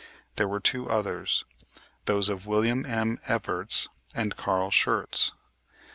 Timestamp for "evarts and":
3.27-4.35